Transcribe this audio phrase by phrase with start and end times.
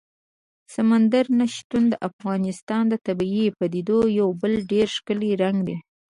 [0.75, 5.77] سمندر نه شتون د افغانستان د طبیعي پدیدو یو بل ډېر ښکلی رنګ دی.